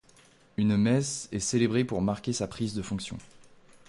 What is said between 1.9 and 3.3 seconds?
marquer sa prise de fonction.